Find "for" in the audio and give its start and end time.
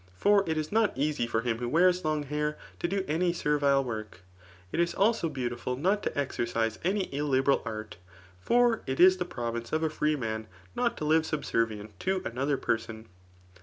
0.15-0.43, 1.27-1.41, 8.39-8.81